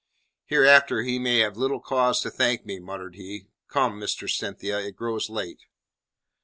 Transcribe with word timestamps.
"Hereafter 0.47 1.03
he 1.03 1.19
may 1.19 1.41
have 1.41 1.57
little 1.57 1.79
cause 1.79 2.21
to 2.21 2.31
thank 2.31 2.65
me," 2.65 2.79
muttered 2.79 3.13
he. 3.13 3.49
"Come, 3.67 3.99
Mistress 3.99 4.33
Cynthia, 4.35 4.79
it 4.79 4.95
grows 4.95 5.29
late." 5.29 5.59